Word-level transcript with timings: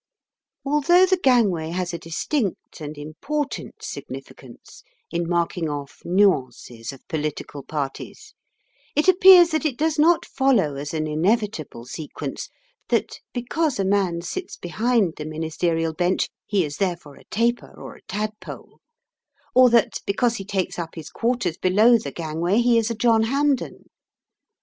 Although 0.65 1.05
the 1.05 1.17
gangway 1.21 1.69
has 1.69 1.93
a 1.93 1.99
distinct 1.99 2.81
and 2.81 2.97
important 2.97 3.83
significance 3.83 4.81
in 5.11 5.29
marking 5.29 5.69
off 5.69 6.01
nuances 6.03 6.91
of 6.91 7.07
political 7.07 7.61
parties, 7.61 8.33
it 8.95 9.07
appears 9.07 9.49
that 9.49 9.63
it 9.63 9.77
does 9.77 9.99
not 9.99 10.25
follow 10.25 10.75
as 10.75 10.95
an 10.95 11.05
inevitable 11.05 11.85
sequence 11.85 12.49
that 12.89 13.19
because 13.31 13.77
a 13.77 13.85
man 13.85 14.21
sits 14.21 14.57
behind 14.57 15.17
the 15.17 15.25
Ministerial 15.25 15.93
bench 15.93 16.29
he 16.47 16.65
is 16.65 16.77
therefore 16.77 17.17
a 17.17 17.25
Taper 17.25 17.71
or 17.79 17.93
a 17.95 18.01
Tadpole, 18.05 18.79
or 19.53 19.69
that 19.69 19.99
because 20.07 20.37
he 20.37 20.43
takes 20.45 20.79
up 20.79 20.95
his 20.95 21.11
quarters 21.11 21.57
below 21.59 21.99
the 21.99 22.11
gangway 22.11 22.57
he 22.57 22.79
is 22.79 22.89
a 22.89 22.95
John 22.95 23.21
Hampden. 23.21 23.83